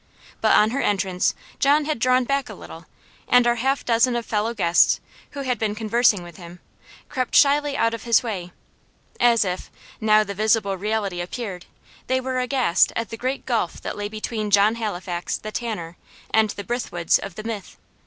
But 0.41 0.55
on 0.55 0.71
her 0.71 0.81
entrance 0.81 1.35
John 1.59 1.85
had 1.85 1.99
drawn 1.99 2.23
back 2.23 2.49
a 2.49 2.55
little, 2.55 2.87
and 3.27 3.45
our 3.45 3.57
half 3.57 3.85
dozen 3.85 4.15
of 4.15 4.25
fellow 4.25 4.55
guests, 4.55 4.99
who 5.33 5.41
had 5.41 5.59
been 5.59 5.75
conversing 5.75 6.23
with 6.23 6.37
him, 6.37 6.59
crept 7.07 7.35
shyly 7.35 7.77
out 7.77 7.93
of 7.93 8.01
his 8.01 8.23
way; 8.23 8.51
as 9.19 9.45
if, 9.45 9.69
now 9.99 10.23
the 10.23 10.33
visible 10.33 10.75
reality 10.75 11.21
appeared, 11.21 11.67
they 12.07 12.19
were 12.19 12.39
aghast 12.39 12.91
at 12.95 13.09
the 13.11 13.15
great 13.15 13.45
gulf 13.45 13.79
that 13.83 13.95
lay 13.95 14.09
between 14.09 14.49
John 14.49 14.73
Halifax 14.73 15.37
the 15.37 15.51
tanner 15.51 15.97
and 16.31 16.49
the 16.49 16.63
Brithwoods 16.63 17.19
of 17.19 17.35
the 17.35 17.43
Mythe. 17.43 17.75